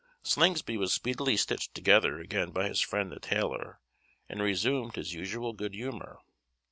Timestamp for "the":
3.11-3.19